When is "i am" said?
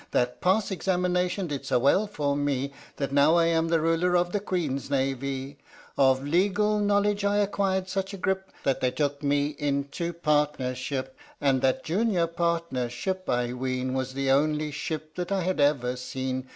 3.35-3.67